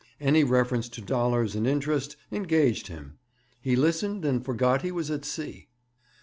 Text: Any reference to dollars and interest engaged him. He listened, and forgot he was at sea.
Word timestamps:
Any 0.19 0.43
reference 0.43 0.89
to 0.97 1.01
dollars 1.01 1.53
and 1.55 1.67
interest 1.67 2.15
engaged 2.31 2.87
him. 2.87 3.19
He 3.61 3.75
listened, 3.75 4.25
and 4.25 4.43
forgot 4.43 4.81
he 4.81 4.91
was 4.91 5.11
at 5.11 5.25
sea. 5.25 5.67